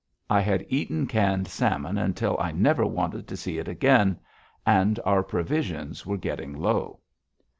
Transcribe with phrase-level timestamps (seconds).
[0.31, 4.17] I had eaten canned salmon until I never wanted to see it again.
[4.65, 7.01] And our provisions were getting low.